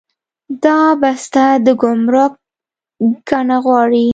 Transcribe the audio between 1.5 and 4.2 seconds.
د ګمرک ګڼه غواړي.